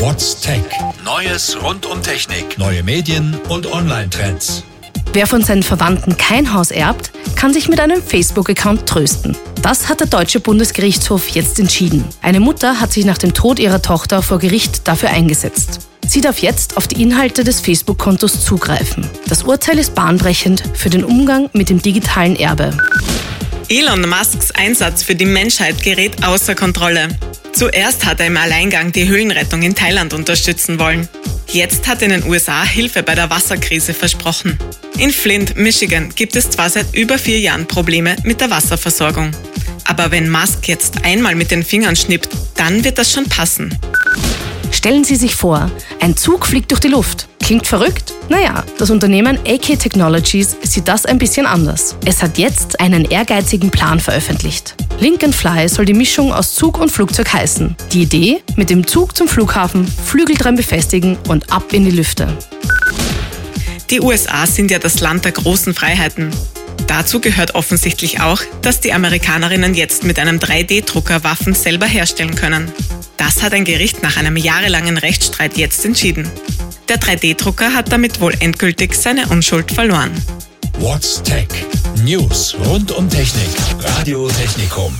[0.00, 0.62] What's Tech?
[1.04, 4.64] Neues rund um Technik, neue Medien und Online-Trends.
[5.12, 9.36] Wer von seinen Verwandten kein Haus erbt, kann sich mit einem Facebook-Account trösten.
[9.60, 12.02] Das hat der deutsche Bundesgerichtshof jetzt entschieden.
[12.22, 15.90] Eine Mutter hat sich nach dem Tod ihrer Tochter vor Gericht dafür eingesetzt.
[16.06, 19.06] Sie darf jetzt auf die Inhalte des Facebook-Kontos zugreifen.
[19.28, 22.74] Das Urteil ist bahnbrechend für den Umgang mit dem digitalen Erbe.
[23.68, 27.08] Elon Musks Einsatz für die Menschheit gerät außer Kontrolle.
[27.52, 31.08] Zuerst hat er im Alleingang die Höhlenrettung in Thailand unterstützen wollen.
[31.48, 34.58] Jetzt hat er in den USA Hilfe bei der Wasserkrise versprochen.
[34.98, 39.32] In Flint, Michigan gibt es zwar seit über vier Jahren Probleme mit der Wasserversorgung.
[39.84, 43.76] Aber wenn Musk jetzt einmal mit den Fingern schnippt, dann wird das schon passen.
[44.70, 47.28] Stellen Sie sich vor, ein Zug fliegt durch die Luft.
[47.42, 48.12] Klingt verrückt?
[48.28, 51.96] Naja, das Unternehmen AK Technologies sieht das ein bisschen anders.
[52.04, 54.76] Es hat jetzt einen ehrgeizigen Plan veröffentlicht.
[55.00, 57.74] Link Fly soll die Mischung aus Zug und Flugzeug heißen.
[57.90, 58.42] Die Idee?
[58.56, 62.28] Mit dem Zug zum Flughafen, Flügel dran befestigen und ab in die Lüfte.
[63.88, 66.30] Die USA sind ja das Land der großen Freiheiten.
[66.86, 72.70] Dazu gehört offensichtlich auch, dass die Amerikanerinnen jetzt mit einem 3D-Drucker Waffen selber herstellen können.
[73.16, 76.30] Das hat ein Gericht nach einem jahrelangen Rechtsstreit jetzt entschieden.
[76.90, 80.10] Der 3D-Drucker hat damit wohl endgültig seine Unschuld verloren.
[80.78, 81.48] What's Tech?
[82.02, 83.50] News rund um Technik.
[83.98, 84.94] Radio Technikum.